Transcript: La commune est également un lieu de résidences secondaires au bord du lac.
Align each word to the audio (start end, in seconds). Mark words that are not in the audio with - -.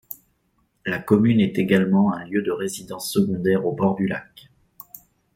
La 0.83 0.97
commune 0.97 1.39
est 1.39 1.59
également 1.59 2.11
un 2.11 2.25
lieu 2.25 2.41
de 2.41 2.49
résidences 2.49 3.11
secondaires 3.13 3.67
au 3.67 3.71
bord 3.71 3.93
du 3.93 4.07
lac. 4.07 4.49